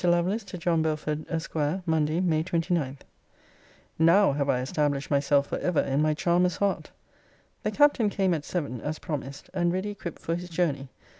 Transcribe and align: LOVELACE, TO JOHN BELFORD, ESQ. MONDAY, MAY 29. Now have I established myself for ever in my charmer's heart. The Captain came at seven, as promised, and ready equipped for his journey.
LOVELACE, 0.03 0.43
TO 0.45 0.57
JOHN 0.57 0.81
BELFORD, 0.81 1.27
ESQ. 1.29 1.55
MONDAY, 1.85 2.21
MAY 2.21 2.41
29. 2.41 2.97
Now 3.99 4.31
have 4.31 4.49
I 4.49 4.61
established 4.61 5.11
myself 5.11 5.45
for 5.45 5.59
ever 5.59 5.79
in 5.81 6.01
my 6.01 6.15
charmer's 6.15 6.57
heart. 6.57 6.89
The 7.61 7.69
Captain 7.69 8.09
came 8.09 8.33
at 8.33 8.43
seven, 8.43 8.81
as 8.81 8.97
promised, 8.97 9.51
and 9.53 9.71
ready 9.71 9.91
equipped 9.91 10.17
for 10.17 10.33
his 10.35 10.49
journey. 10.49 10.89